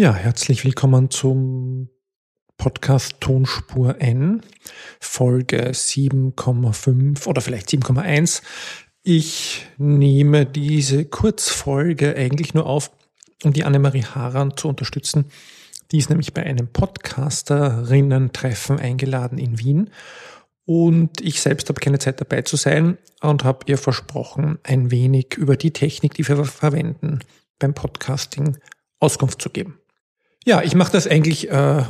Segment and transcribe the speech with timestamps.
[0.00, 1.90] Ja, herzlich willkommen zum
[2.56, 4.40] Podcast Tonspur N,
[4.98, 8.40] Folge 7,5 oder vielleicht 7,1.
[9.02, 12.90] Ich nehme diese Kurzfolge eigentlich nur auf,
[13.44, 15.26] um die Annemarie Haran zu unterstützen.
[15.92, 19.90] Die ist nämlich bei einem Podcasterinnen-Treffen eingeladen in Wien.
[20.64, 25.34] Und ich selbst habe keine Zeit dabei zu sein und habe ihr versprochen, ein wenig
[25.36, 27.18] über die Technik, die wir verwenden
[27.58, 28.56] beim Podcasting,
[28.98, 29.76] Auskunft zu geben.
[30.44, 31.82] Ja, ich mache das eigentlich äh,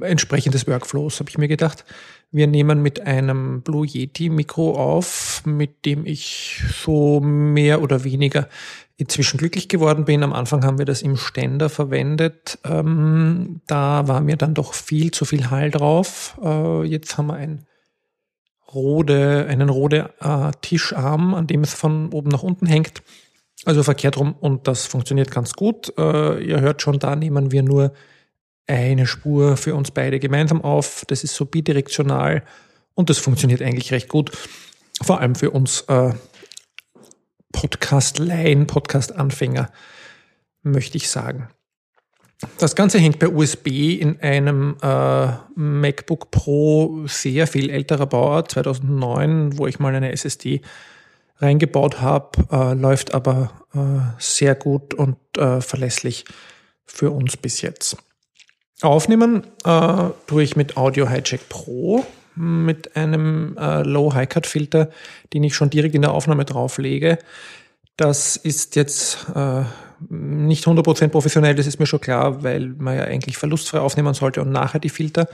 [0.00, 1.84] entsprechend des Workflows, habe ich mir gedacht.
[2.30, 8.48] Wir nehmen mit einem Blue Yeti Mikro auf, mit dem ich so mehr oder weniger
[8.96, 10.22] inzwischen glücklich geworden bin.
[10.22, 12.58] Am Anfang haben wir das im Ständer verwendet.
[12.64, 16.38] Ähm, da war mir dann doch viel zu viel Hall drauf.
[16.42, 17.66] Äh, jetzt haben wir ein
[18.72, 23.02] Rode, einen Rode äh, Tischarm, an dem es von oben nach unten hängt.
[23.64, 25.92] Also verkehrt rum und das funktioniert ganz gut.
[25.96, 27.92] Äh, ihr hört schon, da nehmen wir nur
[28.66, 31.04] eine Spur für uns beide gemeinsam auf.
[31.06, 32.42] Das ist so bidirektional
[32.94, 34.32] und das funktioniert eigentlich recht gut.
[35.02, 36.12] Vor allem für uns äh,
[37.52, 39.70] Podcast-Laien, Podcast-Anfänger,
[40.62, 41.48] möchte ich sagen.
[42.58, 43.68] Das Ganze hängt per USB
[44.00, 50.60] in einem äh, MacBook Pro sehr viel älterer Bauart, 2009, wo ich mal eine SSD
[51.42, 53.78] reingebaut habe, äh, läuft aber äh,
[54.18, 56.24] sehr gut und äh, verlässlich
[56.86, 57.96] für uns bis jetzt.
[58.80, 62.04] Aufnehmen äh, tue ich mit Audio Hijack Pro
[62.34, 64.90] mit einem äh, Low High Cut Filter,
[65.32, 67.18] den ich schon direkt in der Aufnahme drauflege.
[67.96, 69.62] Das ist jetzt äh,
[70.08, 74.40] nicht 100% professionell, das ist mir schon klar, weil man ja eigentlich verlustfrei aufnehmen sollte
[74.40, 75.28] und nachher die Filter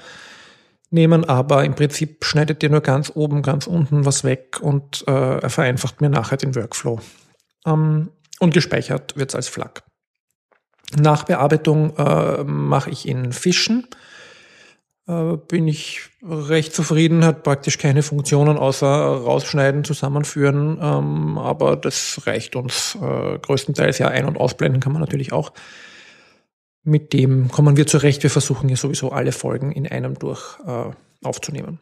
[0.91, 5.39] nehmen, aber im Prinzip schneidet ihr nur ganz oben, ganz unten was weg und äh,
[5.39, 7.01] er vereinfacht mir nachher den Workflow.
[7.67, 9.83] Ähm, und gespeichert wird es als FLAC.
[10.97, 13.87] Nachbearbeitung äh, mache ich in Fischen.
[15.07, 22.23] Äh, bin ich recht zufrieden, hat praktisch keine Funktionen außer rausschneiden, zusammenführen, ähm, aber das
[22.27, 23.99] reicht uns äh, größtenteils.
[23.99, 25.53] Ja, ein- und ausblenden kann man natürlich auch
[26.85, 28.23] mit dem kommen wir zurecht.
[28.23, 30.91] Wir versuchen ja sowieso alle Folgen in einem durch äh,
[31.23, 31.79] aufzunehmen.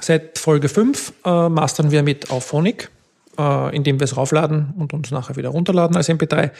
[0.00, 2.90] Seit Folge 5 äh, mastern wir mit Auphonic,
[3.38, 6.50] äh, indem wir es raufladen und uns nachher wieder runterladen als MP3.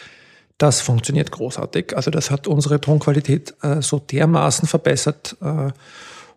[0.58, 1.96] Das funktioniert großartig.
[1.96, 5.36] Also das hat unsere Tonqualität äh, so dermaßen verbessert.
[5.40, 5.72] Äh,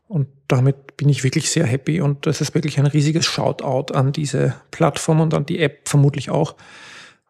[0.07, 2.01] und damit bin ich wirklich sehr happy.
[2.01, 6.29] Und das ist wirklich ein riesiges Shoutout an diese Plattform und an die App vermutlich
[6.29, 6.55] auch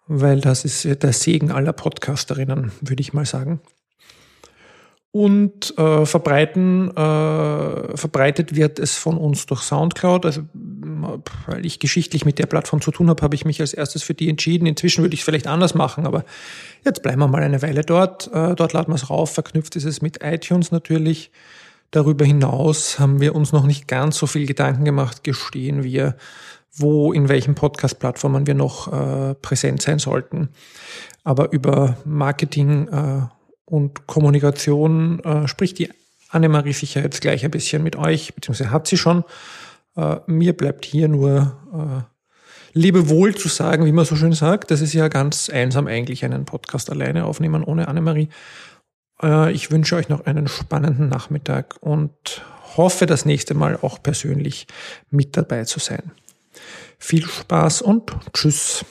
[0.07, 3.59] weil das ist der Segen aller Podcasterinnen, würde ich mal sagen.
[5.11, 10.25] Und äh, verbreiten, äh, verbreitet wird es von uns durch Soundcloud.
[10.25, 10.41] Also,
[11.47, 14.13] weil ich geschichtlich mit der Plattform zu tun habe, habe ich mich als erstes für
[14.13, 14.65] die entschieden.
[14.65, 16.25] Inzwischen würde ich es vielleicht anders machen, aber
[16.83, 18.27] jetzt bleiben wir mal eine Weile dort.
[18.33, 19.33] Äh, dort laden wir es rauf.
[19.33, 21.31] Verknüpft ist es mit iTunes natürlich.
[21.91, 26.17] Darüber hinaus haben wir uns noch nicht ganz so viel Gedanken gemacht, gestehen wir,
[26.77, 30.49] wo, in welchen Podcast-Plattformen wir noch äh, präsent sein sollten.
[31.23, 33.21] Aber über Marketing äh,
[33.65, 35.89] und Kommunikation äh, spricht die
[36.29, 39.23] Annemarie sicher jetzt gleich ein bisschen mit euch, beziehungsweise hat sie schon.
[39.95, 42.15] Äh, mir bleibt hier nur äh,
[42.77, 44.69] Lebewohl zu sagen, wie man so schön sagt.
[44.69, 48.27] Das ist ja ganz einsam eigentlich, einen Podcast alleine aufnehmen ohne Annemarie.
[49.23, 52.43] Äh, ich wünsche euch noch einen spannenden Nachmittag und
[52.75, 54.67] hoffe, das nächste Mal auch persönlich
[55.09, 56.11] mit dabei zu sein.
[56.97, 58.85] Viel Spaß und Tschüss.